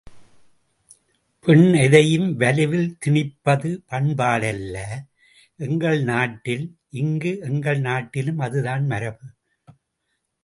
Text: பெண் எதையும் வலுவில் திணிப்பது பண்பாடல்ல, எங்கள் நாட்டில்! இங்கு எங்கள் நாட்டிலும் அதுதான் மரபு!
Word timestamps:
பெண் 1.45 1.67
எதையும் 1.81 2.29
வலுவில் 2.39 2.87
திணிப்பது 3.03 3.69
பண்பாடல்ல, 3.91 4.75
எங்கள் 5.59 6.01
நாட்டில்! 6.03 6.65
இங்கு 7.01 7.33
எங்கள் 7.41 7.79
நாட்டிலும் 7.79 8.39
அதுதான் 8.39 8.85
மரபு! 8.85 9.27